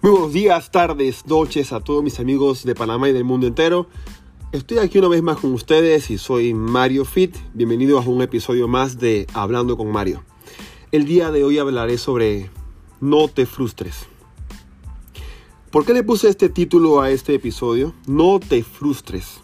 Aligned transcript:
Muy 0.00 0.12
buenos 0.12 0.32
días, 0.32 0.70
tardes, 0.70 1.26
noches 1.26 1.72
a 1.72 1.80
todos 1.80 2.04
mis 2.04 2.20
amigos 2.20 2.62
de 2.62 2.76
Panamá 2.76 3.08
y 3.08 3.12
del 3.12 3.24
mundo 3.24 3.48
entero. 3.48 3.88
Estoy 4.52 4.78
aquí 4.78 4.96
una 4.98 5.08
vez 5.08 5.24
más 5.24 5.38
con 5.38 5.52
ustedes 5.52 6.12
y 6.12 6.18
soy 6.18 6.54
Mario 6.54 7.04
Fit. 7.04 7.36
Bienvenidos 7.52 8.06
a 8.06 8.08
un 8.08 8.22
episodio 8.22 8.68
más 8.68 9.00
de 9.00 9.26
Hablando 9.34 9.76
con 9.76 9.90
Mario. 9.90 10.22
El 10.92 11.04
día 11.04 11.32
de 11.32 11.42
hoy 11.42 11.58
hablaré 11.58 11.98
sobre 11.98 12.48
No 13.00 13.26
te 13.26 13.44
frustres. 13.44 14.06
¿Por 15.72 15.84
qué 15.84 15.94
le 15.94 16.04
puse 16.04 16.28
este 16.28 16.48
título 16.48 17.00
a 17.00 17.10
este 17.10 17.34
episodio? 17.34 17.92
No 18.06 18.38
te 18.38 18.62
frustres. 18.62 19.40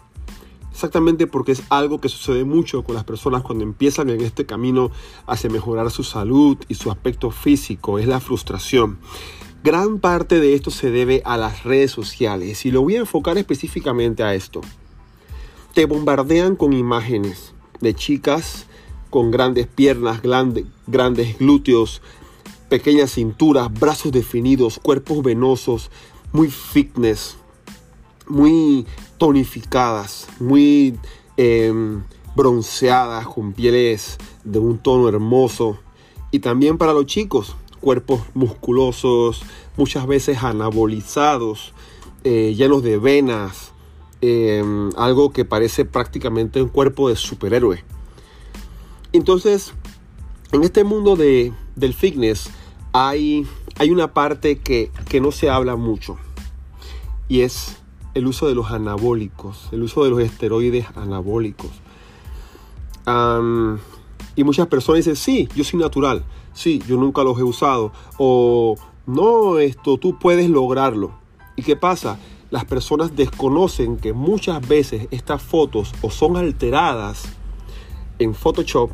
Exactamente 0.71 1.27
porque 1.27 1.50
es 1.50 1.64
algo 1.68 2.00
que 2.00 2.09
sucede 2.09 2.45
mucho 2.45 2.84
con 2.84 2.95
las 2.95 3.02
personas 3.02 3.43
cuando 3.43 3.64
empiezan 3.64 4.09
en 4.09 4.21
este 4.21 4.46
camino 4.46 4.93
hacia 5.27 5.50
mejorar 5.50 5.91
su 5.91 6.05
salud 6.05 6.58
y 6.68 6.77
su 6.77 6.93
aspecto 6.93 7.32
físico, 7.32 7.99
es 7.99 8.07
la 8.07 8.21
frustración. 8.21 9.00
Gran 9.64 9.99
parte 9.99 10.41
de 10.41 10.53
esto 10.53 10.71
se 10.71 10.91
debe 10.91 11.23
a 11.25 11.39
las 11.39 11.64
redes 11.64 11.91
sociales 11.91 12.67
y 12.67 12.71
lo 12.71 12.82
voy 12.82 12.96
a 12.96 12.99
enfocar 12.99 13.39
específicamente 13.39 14.22
a 14.22 14.35
esto. 14.35 14.61
Te 15.72 15.86
bombardean 15.86 16.55
con 16.55 16.75
imágenes 16.75 17.55
de 17.81 17.95
chicas 17.95 18.67
con 19.08 19.31
grandes 19.31 19.67
piernas, 19.67 20.21
grandes 20.21 21.39
glúteos, 21.39 22.03
pequeñas 22.69 23.13
cinturas, 23.13 23.72
brazos 23.72 24.13
definidos, 24.13 24.79
cuerpos 24.79 25.22
venosos, 25.22 25.91
muy 26.35 26.50
fitness, 26.50 27.39
muy 28.29 28.85
tonificadas, 29.17 30.29
muy 30.41 30.99
em, 31.39 32.03
bronceadas, 32.36 33.27
con 33.28 33.55
pieles 33.55 34.19
de 34.44 34.58
un 34.58 34.77
tono 34.77 35.08
hermoso. 35.08 35.78
Y 36.31 36.41
también 36.41 36.77
para 36.77 36.92
los 36.92 37.06
chicos, 37.06 37.56
cuerpos 37.84 38.22
musculosos, 38.32 39.42
muchas 39.77 40.06
veces 40.06 40.42
anabolizados, 40.42 41.74
eh, 42.24 42.54
llenos 42.56 42.82
de 42.82 42.96
venas, 42.96 43.72
em, 44.22 44.88
algo 44.96 45.34
que 45.34 45.44
parece 45.44 45.84
prácticamente 45.84 46.62
un 46.62 46.70
cuerpo 46.70 47.10
de 47.10 47.16
superhéroe. 47.16 47.84
Entonces, 49.12 49.74
en 50.52 50.64
este 50.64 50.82
mundo 50.82 51.14
de, 51.14 51.52
del 51.76 51.92
fitness 51.92 52.48
hay, 52.94 53.46
hay 53.76 53.91
una 53.91 54.14
parte 54.14 54.60
que, 54.60 54.91
no 55.20 55.30
se 55.30 55.50
habla 55.50 55.76
mucho 55.76 56.16
y 57.28 57.42
es 57.42 57.76
el 58.14 58.26
uso 58.26 58.48
de 58.48 58.54
los 58.54 58.70
anabólicos, 58.70 59.69
el 59.72 59.82
uso 59.82 60.04
de 60.04 60.10
los 60.10 60.20
esteroides 60.20 60.86
anabólicos. 60.96 61.70
Y 64.36 64.44
muchas 64.44 64.66
personas 64.66 64.98
dicen, 64.98 65.16
sí, 65.16 65.48
yo 65.54 65.64
soy 65.64 65.80
natural, 65.80 66.24
sí, 66.52 66.82
yo 66.86 66.96
nunca 66.96 67.22
los 67.22 67.38
he 67.38 67.42
usado. 67.42 67.92
O 68.18 68.76
no, 69.06 69.58
esto 69.58 69.98
tú 69.98 70.18
puedes 70.18 70.48
lograrlo. 70.48 71.12
¿Y 71.56 71.62
qué 71.62 71.76
pasa? 71.76 72.18
Las 72.50 72.64
personas 72.64 73.16
desconocen 73.16 73.96
que 73.96 74.12
muchas 74.12 74.66
veces 74.66 75.08
estas 75.10 75.42
fotos 75.42 75.92
o 76.02 76.10
son 76.10 76.36
alteradas 76.36 77.24
en 78.18 78.34
Photoshop 78.34 78.91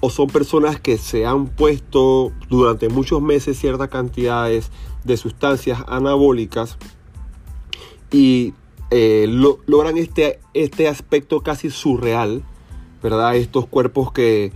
o 0.00 0.10
son 0.10 0.28
personas 0.28 0.80
que 0.80 0.96
se 0.96 1.26
han 1.26 1.46
puesto 1.48 2.32
durante 2.48 2.88
muchos 2.88 3.20
meses 3.20 3.58
ciertas 3.58 3.88
cantidades 3.88 4.70
de 5.04 5.16
sustancias 5.16 5.82
anabólicas 5.88 6.76
y 8.12 8.54
eh, 8.90 9.26
logran 9.28 9.98
este, 9.98 10.40
este 10.54 10.88
aspecto 10.88 11.42
casi 11.42 11.70
surreal, 11.70 12.42
¿verdad? 13.02 13.36
Estos 13.36 13.66
cuerpos 13.66 14.12
que 14.12 14.52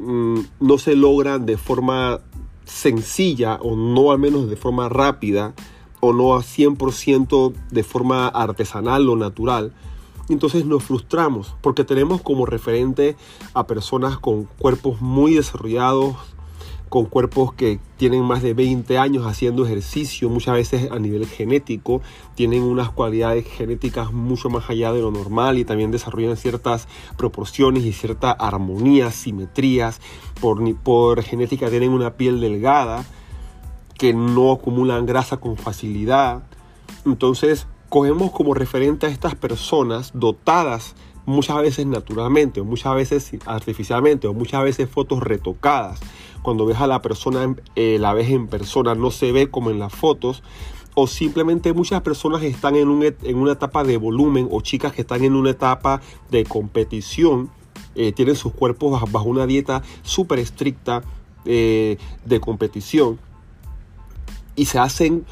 Mm, 0.00 0.40
no 0.60 0.78
se 0.78 0.96
logran 0.96 1.44
de 1.44 1.58
forma 1.58 2.20
sencilla 2.64 3.58
o 3.60 3.76
no 3.76 4.12
al 4.12 4.18
menos 4.18 4.48
de 4.48 4.56
forma 4.56 4.88
rápida 4.88 5.52
o 6.00 6.14
no 6.14 6.34
a 6.34 6.38
100% 6.38 7.52
de 7.70 7.82
forma 7.82 8.26
artesanal 8.28 9.06
o 9.10 9.16
natural, 9.16 9.74
entonces 10.30 10.64
nos 10.64 10.84
frustramos 10.84 11.54
porque 11.60 11.84
tenemos 11.84 12.22
como 12.22 12.46
referente 12.46 13.16
a 13.52 13.66
personas 13.66 14.18
con 14.18 14.44
cuerpos 14.44 15.02
muy 15.02 15.34
desarrollados, 15.34 16.16
con 16.90 17.06
cuerpos 17.06 17.54
que 17.54 17.78
tienen 17.96 18.24
más 18.24 18.42
de 18.42 18.52
20 18.52 18.98
años 18.98 19.24
haciendo 19.24 19.64
ejercicio, 19.64 20.28
muchas 20.28 20.54
veces 20.54 20.90
a 20.90 20.98
nivel 20.98 21.24
genético, 21.24 22.02
tienen 22.34 22.64
unas 22.64 22.90
cualidades 22.90 23.46
genéticas 23.46 24.12
mucho 24.12 24.50
más 24.50 24.68
allá 24.68 24.92
de 24.92 25.00
lo 25.00 25.12
normal 25.12 25.56
y 25.56 25.64
también 25.64 25.92
desarrollan 25.92 26.36
ciertas 26.36 26.88
proporciones 27.16 27.84
y 27.84 27.92
cierta 27.92 28.32
armonía, 28.32 29.12
simetrías. 29.12 30.00
Por, 30.40 30.74
por 30.78 31.22
genética 31.22 31.70
tienen 31.70 31.92
una 31.92 32.14
piel 32.14 32.40
delgada, 32.40 33.04
que 33.96 34.12
no 34.12 34.50
acumulan 34.50 35.06
grasa 35.06 35.36
con 35.36 35.56
facilidad. 35.56 36.42
Entonces, 37.06 37.68
cogemos 37.88 38.32
como 38.32 38.52
referente 38.52 39.06
a 39.06 39.10
estas 39.10 39.36
personas 39.36 40.10
dotadas 40.12 40.96
muchas 41.26 41.60
veces 41.62 41.86
naturalmente 41.86 42.60
o 42.60 42.64
muchas 42.64 42.94
veces 42.94 43.32
artificialmente 43.46 44.26
o 44.26 44.34
muchas 44.34 44.62
veces 44.64 44.88
fotos 44.88 45.22
retocadas 45.22 46.00
cuando 46.42 46.66
ves 46.66 46.78
a 46.78 46.86
la 46.86 47.02
persona, 47.02 47.54
eh, 47.76 47.98
la 48.00 48.14
ves 48.14 48.30
en 48.30 48.46
persona, 48.46 48.94
no 48.94 49.10
se 49.10 49.32
ve 49.32 49.50
como 49.50 49.70
en 49.70 49.78
las 49.78 49.94
fotos. 49.94 50.42
O 50.94 51.06
simplemente 51.06 51.72
muchas 51.72 52.02
personas 52.02 52.42
están 52.42 52.74
en, 52.74 52.88
una 52.88 53.52
etapa 53.52 53.84
de 53.84 53.96
volumen 53.96 54.48
o 54.50 54.60
chicas 54.60 54.92
que 54.92 55.02
están 55.02 55.22
en 55.22 55.34
una 55.34 55.50
etapa 55.50 56.00
de 56.30 56.44
competición, 56.44 57.48
eh, 57.94 58.12
tienen 58.12 58.34
sus 58.34 58.52
cuerpos 58.52 59.00
bajo, 59.10 59.28
una 59.28 59.46
dieta 59.46 59.82
súper 60.02 60.40
estricta 60.40 61.02
eh, 61.44 61.96
de 62.24 62.40
competición 62.40 63.18
y 64.56 64.66
se 64.66 64.78
hacen 64.78 65.24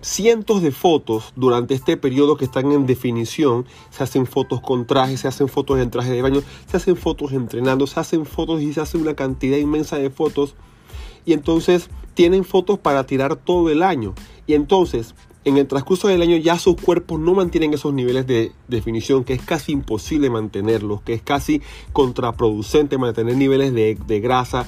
cientos 0.00 0.62
de 0.62 0.72
fotos 0.72 1.32
durante 1.36 1.74
este 1.74 1.96
periodo 1.96 2.36
que 2.36 2.44
están 2.44 2.72
en 2.72 2.86
definición. 2.86 3.66
Se 3.90 4.02
hacen 4.02 4.26
fotos 4.26 4.60
con 4.60 4.86
trajes, 4.86 5.20
se 5.20 5.28
hacen 5.28 5.48
fotos 5.48 5.78
en 5.78 5.90
traje 5.90 6.10
de 6.10 6.22
baño, 6.22 6.42
se 6.66 6.76
hacen 6.76 6.96
fotos 6.96 7.32
entrenando, 7.32 7.86
se 7.86 8.00
hacen 8.00 8.26
fotos 8.26 8.62
y 8.62 8.72
se 8.72 8.80
hace 8.80 8.96
una 8.96 9.14
cantidad 9.14 9.56
inmensa 9.56 9.96
de 9.96 10.10
fotos. 10.10 10.54
Y 11.26 11.32
entonces 11.32 11.88
tienen 12.14 12.44
fotos 12.44 12.78
para 12.78 13.06
tirar 13.06 13.36
todo 13.36 13.70
el 13.70 13.82
año. 13.82 14.14
Y 14.46 14.54
entonces, 14.54 15.14
en 15.44 15.58
el 15.58 15.66
transcurso 15.66 16.08
del 16.08 16.22
año 16.22 16.36
ya 16.36 16.58
sus 16.58 16.76
cuerpos 16.76 17.20
no 17.20 17.34
mantienen 17.34 17.74
esos 17.74 17.92
niveles 17.92 18.26
de 18.26 18.52
definición, 18.68 19.24
que 19.24 19.34
es 19.34 19.42
casi 19.42 19.72
imposible 19.72 20.30
mantenerlos, 20.30 21.02
que 21.02 21.14
es 21.14 21.22
casi 21.22 21.60
contraproducente 21.92 22.98
mantener 22.98 23.36
niveles 23.36 23.74
de, 23.74 23.98
de 24.06 24.20
grasa 24.20 24.66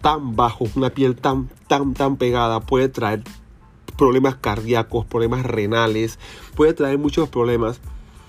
tan 0.00 0.36
bajos, 0.36 0.76
una 0.76 0.90
piel 0.90 1.16
tan, 1.16 1.48
tan, 1.66 1.94
tan 1.94 2.16
pegada, 2.16 2.60
puede 2.60 2.88
traer 2.88 3.22
problemas 3.98 4.36
cardíacos, 4.36 5.04
problemas 5.04 5.44
renales, 5.44 6.18
puede 6.54 6.72
traer 6.72 6.96
muchos 6.96 7.28
problemas. 7.28 7.80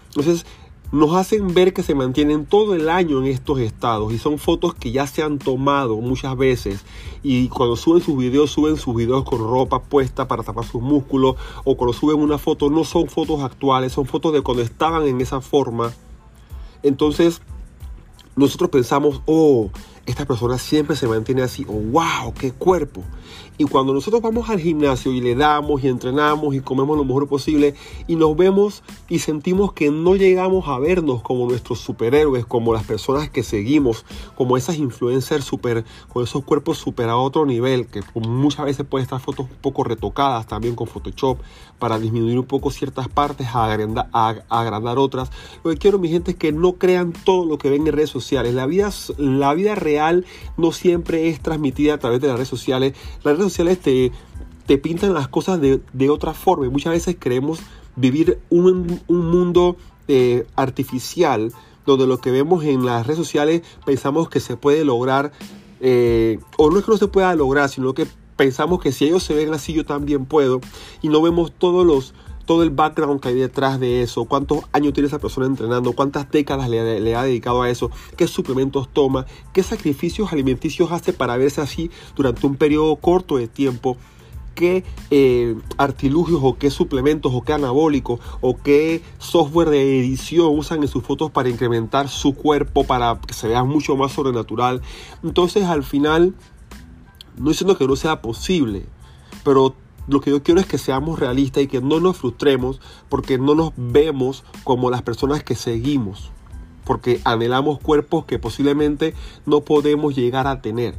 Entonces, 0.07 0.46
nos 0.91 1.13
hacen 1.13 1.53
ver 1.53 1.72
que 1.72 1.84
se 1.84 1.94
mantienen 1.94 2.47
todo 2.47 2.74
el 2.74 2.90
año 2.90 3.19
en 3.19 3.28
estos 3.28 3.59
estados 3.59 4.12
y 4.12 4.18
son 4.18 4.40
fotos 4.40 4.74
que 4.74 4.91
ya 4.91 5.06
se 5.06 5.22
han 5.22 5.38
tomado 5.38 5.97
muchas 5.97 6.35
veces 6.35 6.84
y 7.22 7.47
cuando 7.50 7.75
suben 7.75 8.02
sus 8.02 8.18
videos 8.18 8.50
suben 8.50 8.75
sus 8.75 8.96
videos 8.96 9.24
con 9.24 9.38
ropa 9.38 9.84
puesta 9.84 10.28
para 10.28 10.41
tapar 10.41 10.66
sus 10.66 10.81
músculos 10.81 11.35
o 11.63 11.78
cuando 11.78 11.94
suben 11.94 12.18
una 12.18 12.40
foto 12.40 12.72
no 12.72 12.84
son 12.84 13.08
fotos 13.08 13.44
actuales, 13.44 13.94
son 13.94 14.08
fotos 14.08 14.34
de 14.34 14.41
cuando 14.41 14.63
estaban 14.63 15.06
en 15.06 15.22
esa 15.22 15.41
forma. 15.41 15.94
Entonces 16.81 17.44
nosotros 18.35 18.72
pensamos, 18.72 19.22
oh, 19.28 19.69
esta 20.08 20.25
persona 20.25 20.58
siempre 20.58 20.96
se 20.96 21.08
mantiene 21.08 21.44
así, 21.44 21.66
oh, 21.68 21.74
wow, 21.74 22.34
qué 22.34 22.52
cuerpo. 22.52 23.03
Y 23.59 23.66
cuando 23.66 23.94
nosotros 23.94 24.22
vamos 24.22 24.50
al 24.50 24.62
gimnasio 24.62 25.12
y 25.12 25.20
le 25.20 25.36
damos 25.36 25.84
y 25.84 25.90
entrenamos 25.90 26.56
y 26.56 26.62
comemos 26.62 26.97
lo 26.97 27.03
mejor 27.03 27.28
posible 27.28 27.75
y 28.08 28.16
nos 28.16 28.38
vemos 28.38 28.84
y 29.09 29.20
sentimos 29.20 29.74
que 29.74 29.92
no 29.92 30.16
llegamos 30.16 30.70
a 30.70 30.80
vernos 30.80 31.22
como 31.22 31.46
nuestros 31.46 31.80
superhéroes, 31.80 32.46
como 32.46 32.74
las 32.74 32.86
personas 32.86 33.30
que 33.30 33.44
seguimos, 33.44 34.06
como 34.36 34.56
esas 34.56 34.78
influencers 34.78 35.44
super, 35.44 35.84
con 36.08 36.23
esos 36.23 36.46
cuerpos 36.46 36.78
super 36.78 37.09
a 37.09 37.17
otro 37.17 37.46
nivel, 37.46 37.88
que 37.88 38.02
muchas 38.16 38.66
veces 38.66 38.85
pueden 38.85 39.03
estar 39.03 39.20
fotos 39.20 39.47
un 39.50 39.58
poco 39.58 39.84
retocadas 39.84 40.47
también 40.47 40.73
con 40.73 40.88
Photoshop 40.88 41.40
para 41.79 42.00
disminuir 42.00 42.40
un 42.40 42.46
poco 42.46 42.72
ciertas 42.72 43.09
partes, 43.09 43.47
agrandar, 43.53 44.08
agrandar 44.47 44.97
otras. 44.97 45.32
Lo 45.66 45.72
que 45.72 45.78
quiero, 45.78 46.00
mi 46.00 46.08
gente, 46.08 46.32
es 46.32 46.38
que 46.38 46.53
no 46.53 46.73
crean 46.73 47.11
todo 47.11 47.46
lo 47.46 47.58
que 47.58 47.70
ven 47.70 47.88
en 47.88 47.94
redes 47.94 48.09
sociales. 48.09 48.53
La 48.53 48.66
vida, 48.67 48.90
la 49.17 49.53
vida 49.53 49.76
real 49.76 50.26
no 50.56 50.72
siempre 50.72 51.28
es 51.28 51.41
transmitida 51.41 51.96
a 51.96 51.97
través 51.97 52.22
de 52.22 52.28
las 52.28 52.38
redes 52.38 52.50
sociales. 52.50 52.94
Sociales 53.53 53.79
te, 53.79 54.11
te 54.66 54.78
pintan 54.78 55.13
las 55.13 55.28
cosas 55.28 55.59
de, 55.59 56.09
otra 56.09 56.34
forma. 56.34 56.66
Y 56.66 56.69
muchas 56.69 56.93
veces 56.93 57.16
queremos 57.16 57.59
vivir 57.96 58.40
un, 58.49 59.01
mundo 59.07 59.78
eh, 60.07 60.46
artificial 60.55 61.51
donde 61.85 62.05
lo 62.05 62.19
que 62.19 62.29
vemos 62.29 62.63
en 62.63 62.85
las 62.85 63.07
redes 63.07 63.17
sociales 63.17 63.63
pensamos 63.85 64.29
que 64.29 64.40
se 64.40 64.57
puede 64.57 64.85
lograr, 64.85 65.31
eh, 65.81 66.40
o 66.57 66.69
no 66.69 66.78
es 66.78 66.85
que 66.85 66.91
no 66.91 66.97
se 66.97 67.07
pueda 67.07 67.34
lograr, 67.35 67.67
sino 67.67 67.93
que 67.93 68.05
pensamos 68.35 68.79
que 68.79 68.91
si 68.91 69.05
ellos 69.05 69.23
se 69.23 69.34
ven 69.34 69.53
así 69.53 69.73
yo 69.73 69.85
también 69.85 70.25
puedo, 70.25 70.61
y 71.01 71.09
no 71.09 71.22
vemos 71.22 71.51
todos 71.51 71.85
los, 71.85 72.13
todo 72.49 72.63
el 72.63 72.72
background 72.72 73.22
que 73.22 73.29
hay 73.29 73.35
detrás 73.35 73.79
de 73.79 74.01
eso, 74.01 74.25
cuántos 74.25 74.63
años 74.73 74.93
tiene 74.93 75.05
esa 75.05 75.19
persona 75.19 75.46
entrenando, 75.46 75.93
cuántas 75.93 76.31
décadas 76.31 76.67
le, 76.67 77.16
ha 77.16 77.22
dedicado 77.22 77.61
a 77.61 77.69
eso, 77.69 77.91
qué 78.17 78.25
suplementos 78.25 78.90
toma, 78.91 79.28
qué 79.53 79.61
sacrificios 79.61 80.34
alimenticios 80.34 80.91
hace 80.91 81.13
para 81.13 81.37
verse 81.37 81.61
así 81.61 81.91
durante 82.16 82.47
un 82.47 82.55
periodo 82.55 82.96
corto 82.96 83.37
de 83.37 83.47
tiempo 83.47 83.97
qué 84.55 84.84
eh, 85.11 85.57
artilugios 85.78 86.40
o 86.41 86.57
qué 86.57 86.72
suplementos 86.72 87.31
o 87.35 87.43
qué 87.43 87.53
anabólicos 87.53 88.19
o 88.41 88.57
qué 88.57 89.03
software 89.19 89.69
de 89.69 89.99
edición 89.99 90.47
usan 90.57 90.81
en 90.81 90.87
sus 90.87 91.03
fotos 91.03 91.29
para 91.29 91.49
incrementar 91.49 92.09
su 92.09 92.34
cuerpo 92.34 92.84
para 92.84 93.22
que 93.28 93.35
se 93.35 93.47
vea 93.47 93.63
mucho 93.63 93.96
más 93.96 94.13
sobrenatural. 94.13 94.81
Entonces 95.23 95.66
al 95.66 95.84
final, 95.84 96.34
no 97.37 97.51
diciendo 97.51 97.78
que 97.78 97.85
no 97.85 97.96
sea 97.96 98.23
posible, 98.23 98.87
pero 99.43 99.75
lo 100.09 100.22
que 100.22 100.32
yo 100.32 100.44
quiero 100.44 100.59
es 100.59 100.66
que 100.66 100.78
seamos 100.78 101.20
realistas 101.20 101.64
y 101.64 101.67
que 101.67 101.82
no 101.82 102.00
nos 102.00 102.17
frustremos 102.17 102.82
porque 103.09 103.38
no 103.38 103.56
nos 103.56 103.73
vemos 103.78 104.44
como 104.64 104.90
las 104.90 105.03
personas 105.03 105.44
que 105.44 105.56
seguimos, 105.56 106.32
porque 106.84 107.22
anhelamos 107.23 107.79
cuerpos 107.79 108.26
que 108.26 108.40
posiblemente 108.40 109.14
no 109.46 109.61
podemos 109.61 110.16
llegar 110.16 110.47
a 110.47 110.61
tener. 110.61 110.96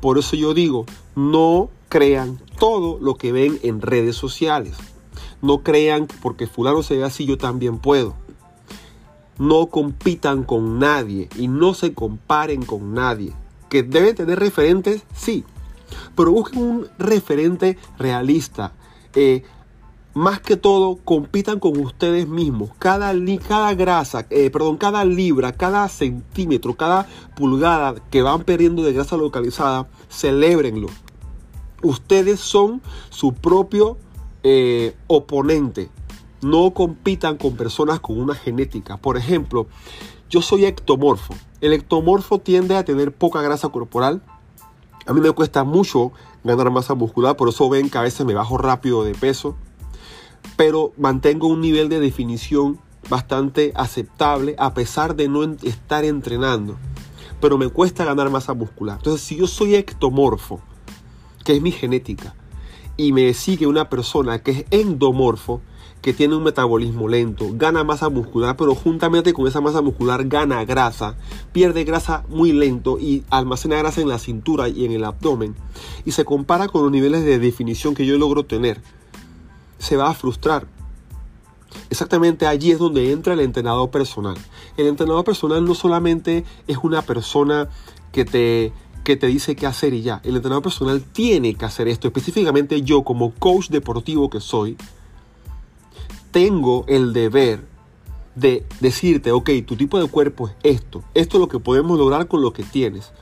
Por 0.00 0.18
eso 0.18 0.36
yo 0.36 0.54
digo, 0.54 0.86
no 1.14 1.70
crean 1.88 2.38
todo 2.58 2.98
lo 3.00 3.16
que 3.16 3.32
ven 3.32 3.58
en 3.62 3.80
redes 3.80 4.16
sociales. 4.16 4.76
No 5.42 5.62
crean 5.62 6.06
que 6.06 6.16
porque 6.20 6.46
fulano 6.46 6.82
se 6.82 6.96
ve 6.96 7.04
así 7.04 7.24
yo 7.24 7.38
también 7.38 7.78
puedo. 7.78 8.14
No 9.38 9.66
compitan 9.66 10.44
con 10.44 10.78
nadie 10.78 11.30
y 11.36 11.48
no 11.48 11.72
se 11.72 11.94
comparen 11.94 12.62
con 12.62 12.92
nadie. 12.92 13.32
Que 13.70 13.82
deben 13.82 14.14
tener 14.14 14.38
referentes, 14.38 15.04
sí, 15.14 15.44
pero 16.14 16.32
busquen 16.32 16.62
un 16.62 16.88
referente 16.98 17.78
realista. 17.98 18.72
Eh, 19.14 19.42
más 20.14 20.40
que 20.40 20.56
todo, 20.56 20.96
compitan 20.96 21.60
con 21.60 21.78
ustedes 21.78 22.26
mismos. 22.26 22.70
Cada, 22.78 23.14
cada 23.46 23.74
grasa, 23.74 24.26
eh, 24.30 24.50
perdón, 24.50 24.76
cada 24.76 25.04
libra, 25.04 25.52
cada 25.52 25.88
centímetro, 25.88 26.74
cada 26.74 27.06
pulgada 27.36 27.94
que 28.10 28.22
van 28.22 28.42
perdiendo 28.42 28.82
de 28.82 28.92
grasa 28.92 29.16
localizada, 29.16 29.88
celébrenlo. 30.08 30.88
Ustedes 31.82 32.40
son 32.40 32.82
su 33.08 33.34
propio 33.34 33.98
eh, 34.42 34.96
oponente. 35.06 35.90
No 36.42 36.72
compitan 36.72 37.36
con 37.36 37.54
personas 37.56 38.00
con 38.00 38.18
una 38.20 38.34
genética. 38.34 38.96
Por 38.96 39.16
ejemplo, 39.16 39.66
yo 40.28 40.42
soy 40.42 40.64
ectomorfo. 40.64 41.34
El 41.60 41.72
ectomorfo 41.72 42.38
tiende 42.38 42.76
a 42.76 42.84
tener 42.84 43.12
poca 43.12 43.42
grasa 43.42 43.68
corporal, 43.68 44.22
a 45.06 45.12
mí 45.12 45.20
me 45.20 45.30
cuesta 45.32 45.64
mucho 45.64 46.12
ganar 46.44 46.70
masa 46.70 46.94
muscular, 46.94 47.36
por 47.36 47.48
eso 47.48 47.68
ven 47.68 47.90
que 47.90 47.98
a 47.98 48.02
veces 48.02 48.26
me 48.26 48.34
bajo 48.34 48.58
rápido 48.58 49.04
de 49.04 49.14
peso, 49.14 49.56
pero 50.56 50.92
mantengo 50.96 51.48
un 51.48 51.60
nivel 51.60 51.88
de 51.88 52.00
definición 52.00 52.78
bastante 53.08 53.72
aceptable 53.74 54.54
a 54.58 54.74
pesar 54.74 55.16
de 55.16 55.28
no 55.28 55.42
estar 55.44 56.04
entrenando. 56.04 56.76
Pero 57.40 57.56
me 57.56 57.68
cuesta 57.68 58.04
ganar 58.04 58.28
masa 58.30 58.52
muscular. 58.52 58.98
Entonces, 58.98 59.26
si 59.26 59.36
yo 59.36 59.46
soy 59.46 59.74
ectomorfo, 59.74 60.60
que 61.44 61.56
es 61.56 61.62
mi 61.62 61.72
genética, 61.72 62.34
y 62.96 63.12
me 63.12 63.32
sigue 63.32 63.66
una 63.66 63.88
persona 63.88 64.42
que 64.42 64.50
es 64.50 64.64
endomorfo, 64.70 65.62
que 66.02 66.14
tiene 66.14 66.34
un 66.34 66.42
metabolismo 66.42 67.08
lento, 67.08 67.48
gana 67.52 67.84
masa 67.84 68.08
muscular, 68.08 68.56
pero 68.56 68.74
juntamente 68.74 69.32
con 69.32 69.46
esa 69.46 69.60
masa 69.60 69.82
muscular 69.82 70.26
gana 70.26 70.64
grasa, 70.64 71.14
pierde 71.52 71.84
grasa 71.84 72.24
muy 72.28 72.52
lento 72.52 72.98
y 72.98 73.24
almacena 73.30 73.76
grasa 73.76 74.00
en 74.00 74.08
la 74.08 74.18
cintura 74.18 74.68
y 74.68 74.84
en 74.84 74.92
el 74.92 75.04
abdomen, 75.04 75.54
y 76.04 76.12
se 76.12 76.24
compara 76.24 76.68
con 76.68 76.82
los 76.82 76.90
niveles 76.90 77.24
de 77.24 77.38
definición 77.38 77.94
que 77.94 78.06
yo 78.06 78.16
logro 78.18 78.44
tener, 78.44 78.80
se 79.78 79.96
va 79.96 80.08
a 80.08 80.14
frustrar. 80.14 80.66
Exactamente 81.88 82.46
allí 82.46 82.72
es 82.72 82.78
donde 82.78 83.12
entra 83.12 83.34
el 83.34 83.40
entrenador 83.40 83.90
personal. 83.90 84.36
El 84.76 84.86
entrenador 84.86 85.24
personal 85.24 85.64
no 85.64 85.74
solamente 85.74 86.44
es 86.66 86.78
una 86.82 87.02
persona 87.02 87.68
que 88.12 88.24
te 88.24 88.72
que 89.04 89.16
te 89.16 89.28
dice 89.28 89.56
qué 89.56 89.66
hacer 89.66 89.94
y 89.94 90.02
ya. 90.02 90.20
El 90.24 90.36
entrenador 90.36 90.62
personal 90.62 91.00
tiene 91.00 91.54
que 91.54 91.64
hacer 91.64 91.88
esto. 91.88 92.06
Específicamente 92.06 92.82
yo 92.82 93.02
como 93.02 93.32
coach 93.32 93.68
deportivo 93.68 94.28
que 94.28 94.40
soy, 94.40 94.76
tengo 96.30 96.84
el 96.88 97.12
deber 97.12 97.60
de 98.34 98.64
decirte, 98.80 99.32
ok, 99.32 99.50
tu 99.66 99.76
tipo 99.76 99.98
de 99.98 100.08
cuerpo 100.08 100.48
es 100.48 100.76
esto. 100.76 101.02
Esto 101.14 101.36
es 101.36 101.40
lo 101.40 101.48
que 101.48 101.58
podemos 101.58 101.98
lograr 101.98 102.28
con 102.28 102.42
lo 102.42 102.52
que 102.52 102.62
tienes. 102.62 103.12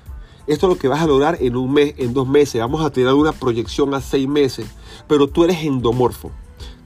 Esto 0.46 0.66
es 0.66 0.74
lo 0.74 0.78
que 0.78 0.88
vas 0.88 1.02
a 1.02 1.06
lograr 1.06 1.38
en 1.40 1.56
un 1.56 1.72
mes, 1.72 1.94
en 1.98 2.14
dos 2.14 2.26
meses. 2.26 2.60
Vamos 2.60 2.82
a 2.82 2.90
tener 2.90 3.12
una 3.12 3.32
proyección 3.32 3.92
a 3.94 4.00
seis 4.00 4.26
meses. 4.28 4.66
Pero 5.06 5.28
tú 5.28 5.44
eres 5.44 5.62
endomorfo. 5.62 6.30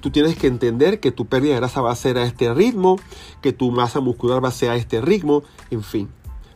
Tú 0.00 0.10
tienes 0.10 0.36
que 0.36 0.48
entender 0.48 0.98
que 0.98 1.12
tu 1.12 1.26
pérdida 1.26 1.54
de 1.54 1.60
grasa 1.60 1.80
va 1.80 1.92
a 1.92 1.96
ser 1.96 2.18
a 2.18 2.24
este 2.24 2.52
ritmo, 2.52 2.98
que 3.40 3.52
tu 3.52 3.70
masa 3.70 4.00
muscular 4.00 4.42
va 4.42 4.48
a 4.48 4.52
ser 4.52 4.70
a 4.70 4.76
este 4.76 5.00
ritmo, 5.00 5.44
en 5.70 5.84
fin. 5.84 6.08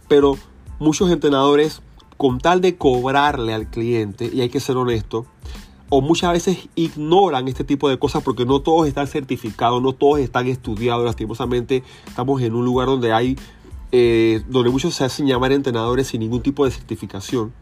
Pero 0.09 0.37
muchos 0.81 1.13
entrenadores, 1.13 1.81
con 2.17 2.39
tal 2.39 2.61
de 2.61 2.77
cobrarle 2.77 3.55
al 3.55 3.71
cliente, 3.71 4.29
y 4.33 4.41
hay 4.41 4.49
que 4.49 4.59
ser 4.59 4.77
honesto, 4.77 5.27
o 5.89 6.01
muchas 6.01 6.33
veces 6.33 6.69
ignoran 6.75 7.47
este 7.49 7.65
tipo 7.65 7.89
de 7.89 7.99
cosas 7.99 8.23
porque 8.23 8.45
no 8.45 8.61
todos 8.61 8.89
están 8.89 9.07
certificados, 9.07 9.81
no 9.81 9.93
todos 9.93 10.19
están 10.21 10.47
estudiados. 10.49 11.05
Lastimosamente 11.05 11.85
estamos 12.07 12.43
en 12.43 12.55
un 12.55 12.65
lugar 12.65 12.89
donde 12.89 13.13
hay, 13.13 13.39
eh, 13.93 14.43
donde 14.49 14.71
muchos 14.71 14.95
se 14.95 15.05
hacen 15.05 15.27
llamar 15.27 15.53
entrenadores 15.53 16.09
sin 16.09 16.21
ningún 16.21 16.43
tipo 16.43 16.65
de 16.65 16.73
certificación. 16.73 17.53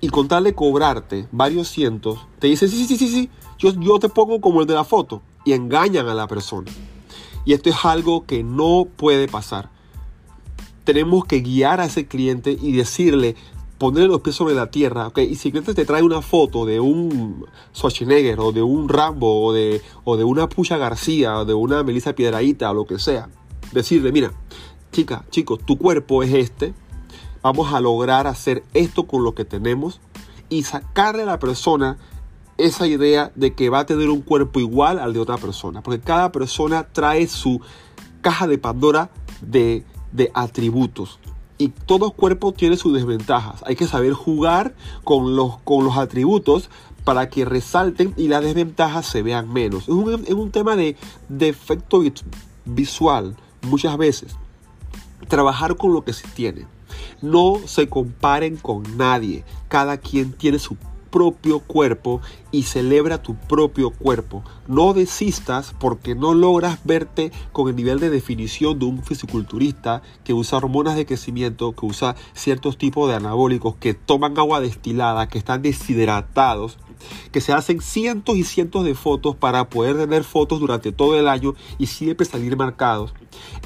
Y 0.00 0.08
con 0.08 0.28
tal 0.28 0.44
de 0.44 0.54
cobrarte 0.54 1.28
varios 1.30 1.68
cientos, 1.68 2.26
te 2.38 2.48
dicen, 2.48 2.68
sí, 2.68 2.76
sí, 2.76 2.86
sí, 2.86 2.96
sí, 2.96 3.08
sí, 3.08 3.30
yo, 3.58 3.72
yo 3.78 3.98
te 3.98 4.08
pongo 4.08 4.40
como 4.40 4.60
el 4.60 4.66
de 4.66 4.74
la 4.74 4.84
foto. 4.84 5.22
Y 5.44 5.52
engañan 5.52 6.08
a 6.08 6.14
la 6.14 6.28
persona. 6.28 6.70
Y 7.44 7.52
esto 7.52 7.70
es 7.70 7.84
algo 7.84 8.24
que 8.24 8.44
no 8.44 8.86
puede 8.96 9.26
pasar. 9.26 9.70
Tenemos 10.84 11.24
que 11.24 11.40
guiar 11.40 11.80
a 11.80 11.86
ese 11.86 12.06
cliente 12.06 12.56
y 12.60 12.72
decirle, 12.72 13.36
poner 13.82 14.08
los 14.08 14.20
pies 14.20 14.36
sobre 14.36 14.54
la 14.54 14.70
tierra, 14.70 15.08
¿ok? 15.08 15.18
Y 15.18 15.34
si 15.34 15.48
el 15.48 15.54
cliente 15.54 15.74
te 15.74 15.84
trae 15.84 16.04
una 16.04 16.22
foto 16.22 16.64
de 16.64 16.78
un 16.78 17.46
Schwarzenegger 17.74 18.38
o 18.38 18.52
de 18.52 18.62
un 18.62 18.88
Rambo 18.88 19.44
o 19.44 19.52
de, 19.52 19.82
o 20.04 20.16
de 20.16 20.22
una 20.22 20.48
Pucha 20.48 20.76
García 20.76 21.40
o 21.40 21.44
de 21.44 21.52
una 21.52 21.82
Melissa 21.82 22.12
Piedraíta 22.12 22.70
o 22.70 22.74
lo 22.74 22.84
que 22.84 23.00
sea, 23.00 23.28
decirle, 23.72 24.12
mira, 24.12 24.32
chica, 24.92 25.24
chico, 25.30 25.56
tu 25.56 25.78
cuerpo 25.78 26.22
es 26.22 26.32
este, 26.32 26.74
vamos 27.42 27.74
a 27.74 27.80
lograr 27.80 28.28
hacer 28.28 28.62
esto 28.72 29.08
con 29.08 29.24
lo 29.24 29.34
que 29.34 29.44
tenemos 29.44 30.00
y 30.48 30.62
sacarle 30.62 31.24
a 31.24 31.26
la 31.26 31.40
persona 31.40 31.96
esa 32.58 32.86
idea 32.86 33.32
de 33.34 33.52
que 33.56 33.68
va 33.68 33.80
a 33.80 33.86
tener 33.86 34.10
un 34.10 34.22
cuerpo 34.22 34.60
igual 34.60 35.00
al 35.00 35.12
de 35.12 35.18
otra 35.18 35.38
persona, 35.38 35.82
porque 35.82 35.98
cada 35.98 36.30
persona 36.30 36.84
trae 36.84 37.26
su 37.26 37.60
caja 38.20 38.46
de 38.46 38.58
Pandora 38.58 39.10
de, 39.40 39.84
de 40.12 40.30
atributos 40.34 41.18
y 41.62 41.68
todo 41.68 42.10
cuerpo 42.10 42.52
tiene 42.52 42.76
sus 42.76 42.92
desventajas. 42.92 43.62
Hay 43.64 43.76
que 43.76 43.86
saber 43.86 44.14
jugar 44.14 44.74
con 45.04 45.36
los, 45.36 45.58
con 45.58 45.84
los 45.84 45.96
atributos 45.96 46.70
para 47.04 47.28
que 47.28 47.44
resalten 47.44 48.14
y 48.16 48.26
las 48.26 48.42
desventajas 48.42 49.06
se 49.06 49.22
vean 49.22 49.52
menos. 49.52 49.84
Es 49.84 49.90
un, 49.90 50.24
es 50.26 50.34
un 50.34 50.50
tema 50.50 50.74
de, 50.74 50.96
de 51.28 51.48
efecto 51.48 52.02
visual 52.64 53.36
muchas 53.62 53.96
veces. 53.96 54.34
Trabajar 55.28 55.76
con 55.76 55.92
lo 55.92 56.02
que 56.02 56.12
se 56.12 56.26
tiene. 56.28 56.66
No 57.20 57.60
se 57.64 57.88
comparen 57.88 58.56
con 58.56 58.82
nadie. 58.96 59.44
Cada 59.68 59.98
quien 59.98 60.32
tiene 60.32 60.58
su 60.58 60.76
propio 61.12 61.60
cuerpo 61.60 62.20
y 62.50 62.64
celebra 62.64 63.22
tu 63.22 63.36
propio 63.36 63.90
cuerpo. 63.90 64.42
No 64.66 64.94
desistas 64.94 65.74
porque 65.78 66.16
no 66.16 66.34
logras 66.34 66.80
verte 66.84 67.30
con 67.52 67.68
el 67.68 67.76
nivel 67.76 68.00
de 68.00 68.10
definición 68.10 68.78
de 68.78 68.86
un 68.86 69.04
fisiculturista 69.04 70.02
que 70.24 70.32
usa 70.32 70.58
hormonas 70.58 70.96
de 70.96 71.06
crecimiento, 71.06 71.72
que 71.72 71.86
usa 71.86 72.16
ciertos 72.32 72.78
tipos 72.78 73.08
de 73.08 73.14
anabólicos, 73.14 73.76
que 73.76 73.94
toman 73.94 74.36
agua 74.38 74.60
destilada, 74.60 75.28
que 75.28 75.38
están 75.38 75.62
deshidratados, 75.62 76.78
que 77.30 77.40
se 77.40 77.52
hacen 77.52 77.80
cientos 77.80 78.36
y 78.36 78.44
cientos 78.44 78.84
de 78.84 78.94
fotos 78.94 79.36
para 79.36 79.68
poder 79.68 79.96
tener 79.96 80.24
fotos 80.24 80.60
durante 80.60 80.92
todo 80.92 81.18
el 81.18 81.28
año 81.28 81.54
y 81.78 81.86
siempre 81.86 82.26
salir 82.26 82.56
marcados. 82.56 83.14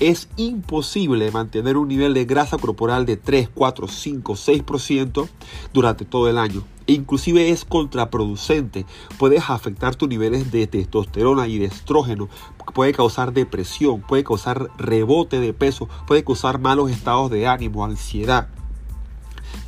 Es 0.00 0.28
imposible 0.36 1.30
mantener 1.30 1.76
un 1.76 1.88
nivel 1.88 2.14
de 2.14 2.24
grasa 2.24 2.58
corporal 2.58 3.06
de 3.06 3.16
3, 3.16 3.50
4, 3.54 3.88
5, 3.88 4.34
6% 4.34 5.28
durante 5.72 6.04
todo 6.04 6.28
el 6.28 6.38
año. 6.38 6.62
Inclusive 6.86 7.50
es 7.50 7.64
contraproducente. 7.64 8.86
Puedes 9.18 9.50
afectar 9.50 9.96
tus 9.96 10.08
niveles 10.08 10.52
de 10.52 10.66
testosterona 10.66 11.48
y 11.48 11.58
de 11.58 11.66
estrógeno. 11.66 12.28
Puede 12.74 12.92
causar 12.92 13.32
depresión, 13.32 14.02
puede 14.02 14.22
causar 14.22 14.70
rebote 14.78 15.40
de 15.40 15.52
peso, 15.52 15.88
puede 16.06 16.22
causar 16.22 16.60
malos 16.60 16.90
estados 16.90 17.30
de 17.30 17.48
ánimo, 17.48 17.84
ansiedad. 17.84 18.48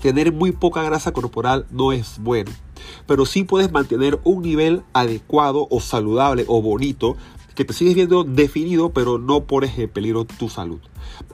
Tener 0.00 0.32
muy 0.32 0.52
poca 0.52 0.82
grasa 0.84 1.12
corporal 1.12 1.66
no 1.70 1.92
es 1.92 2.18
bueno. 2.20 2.52
Pero 3.06 3.26
sí 3.26 3.42
puedes 3.42 3.72
mantener 3.72 4.20
un 4.22 4.42
nivel 4.42 4.82
adecuado 4.92 5.66
o 5.70 5.80
saludable 5.80 6.44
o 6.46 6.62
bonito 6.62 7.16
que 7.56 7.64
te 7.64 7.72
sigues 7.72 7.96
viendo 7.96 8.22
definido, 8.22 8.90
pero 8.90 9.18
no 9.18 9.44
pones 9.44 9.76
en 9.76 9.90
peligro 9.90 10.24
tu 10.24 10.48
salud. 10.48 10.78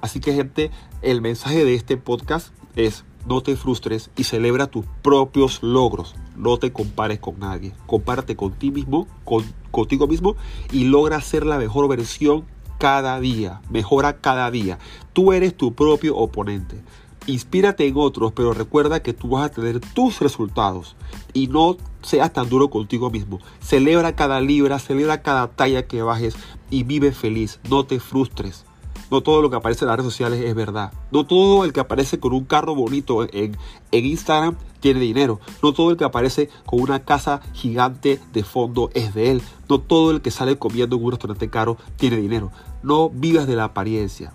Así 0.01 0.21
que 0.21 0.33
gente, 0.33 0.71
el 1.03 1.21
mensaje 1.21 1.67
de 1.67 1.75
este 1.75 1.99
podcast 1.99 2.55
es 2.77 3.05
no 3.27 3.43
te 3.43 3.57
frustres 3.57 4.11
y 4.17 4.25
celebra 4.25 4.67
tus 4.67 4.85
propios 5.03 5.63
logros. 5.63 6.15
No 6.37 6.59
te 6.59 6.73
compares 6.73 7.21
con 7.21 7.39
nadie. 7.39 7.73
Compárate 7.87 8.37
con 8.37 8.53
ti 8.53 8.71
mismo, 8.71 9.07
con, 9.25 9.45
contigo 9.71 10.07
mismo 10.07 10.37
y 10.73 10.85
logra 10.85 11.21
ser 11.21 11.47
la 11.47 11.59
mejor 11.59 11.89
versión 11.89 12.45
cada 12.79 13.19
día. 13.21 13.61
Mejora 13.71 14.19
cada 14.19 14.51
día. 14.51 14.79
Tú 15.13 15.33
eres 15.33 15.57
tu 15.57 15.75
propio 15.75 16.17
oponente. 16.17 16.83
Inspírate 17.27 17.87
en 17.87 17.97
otros, 17.97 18.33
pero 18.33 18.53
recuerda 18.53 19.03
que 19.03 19.15
tú 19.15 19.29
vas 19.31 19.47
a 19.47 19.49
tener 19.49 19.81
tus 19.81 20.21
resultados 20.21 20.95
y 21.33 21.47
no 21.47 21.79
seas 22.03 22.31
tan 22.35 22.51
duro 22.51 22.69
contigo 22.69 23.11
mismo. 23.11 23.41
Celebra 23.61 24.15
cada 24.15 24.43
libra, 24.43 24.79
celebra 24.79 25.23
cada 25.23 25.49
talla 25.49 25.87
que 25.87 26.03
bajes 26.03 26.37
y 26.69 26.83
vive 26.83 27.13
feliz. 27.13 27.61
No 27.71 27.87
te 27.87 27.99
frustres. 27.99 28.67
No 29.11 29.21
todo 29.21 29.43
lo 29.43 29.51
que 29.51 29.57
aparece 29.57 29.85
en 29.85 29.89
las 29.89 29.97
redes 29.97 30.13
sociales 30.13 30.41
es 30.41 30.55
verdad. 30.55 30.93
No 31.11 31.27
todo 31.27 31.65
el 31.65 31.73
que 31.73 31.81
aparece 31.81 32.19
con 32.19 32.33
un 32.33 32.45
carro 32.45 32.75
bonito 32.75 33.27
en, 33.31 33.57
Instagram 33.93 34.57
tiene 34.81 35.01
dinero. 35.01 35.41
No 35.63 35.73
todo 35.73 35.91
el 35.91 35.97
que 35.97 36.05
aparece 36.05 36.49
con 36.67 36.81
una 36.81 37.05
casa 37.05 37.41
gigante 37.53 38.21
de 38.33 38.45
fondo 38.45 38.91
es 38.95 39.15
de 39.15 39.31
él. 39.31 39.43
No 39.69 39.81
todo 39.81 40.11
el 40.11 40.21
que 40.21 40.31
sale 40.31 40.59
comiendo 40.59 40.97
en 40.97 41.05
un 41.05 41.11
restaurante 41.13 41.51
caro 41.51 41.77
tiene 41.97 42.17
dinero. 42.17 42.51
No 42.83 43.11
vivas 43.11 43.47
de 43.47 43.57
la 43.57 43.65
apariencia. 43.65 44.33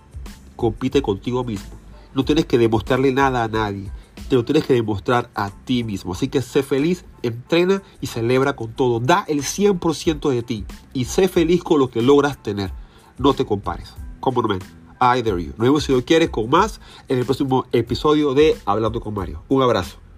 Compite 0.55 1.01
contigo 1.01 1.43
mismo. 1.43 1.69
No 2.13 2.25
tienes 2.25 2.45
que 2.45 2.57
demostrarle 2.57 3.11
nada 3.11 3.43
a 3.43 3.47
nadie. 3.47 3.91
Te 4.29 4.35
lo 4.35 4.45
tienes 4.45 4.65
que 4.65 4.73
demostrar 4.73 5.29
a 5.33 5.49
ti 5.49 5.83
mismo. 5.83 6.13
Así 6.13 6.27
que 6.27 6.41
sé 6.41 6.61
feliz, 6.61 7.05
entrena 7.23 7.81
y 8.01 8.07
celebra 8.07 8.55
con 8.55 8.73
todo. 8.73 8.99
Da 8.99 9.25
el 9.27 9.41
100% 9.41 10.29
de 10.29 10.43
ti 10.43 10.65
y 10.93 11.05
sé 11.05 11.27
feliz 11.27 11.63
con 11.63 11.79
lo 11.79 11.89
que 11.89 12.01
logras 12.01 12.41
tener. 12.41 12.71
No 13.17 13.33
te 13.33 13.45
compares. 13.45 13.95
No, 14.21 14.59
I 15.01 15.21
dare 15.21 15.43
you. 15.43 15.49
Nos 15.51 15.59
vemos 15.59 15.83
si 15.83 15.91
lo 15.91 16.03
quieres 16.03 16.29
con 16.29 16.49
más 16.49 16.81
en 17.07 17.19
el 17.19 17.25
próximo 17.25 17.65
episodio 17.71 18.33
de 18.33 18.57
Hablando 18.65 18.99
con 18.99 19.13
Mario. 19.13 19.43
Un 19.47 19.61
abrazo. 19.61 20.08